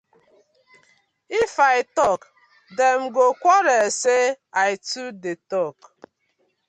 If 1.43 1.51
I 1.59 1.75
tok 1.97 2.21
dem 2.77 3.01
go 3.15 3.25
quarll 3.41 3.83
say 4.01 4.23
I 4.67 4.69
too 4.87 5.07
dey 5.21 5.37
tok. 5.51 5.77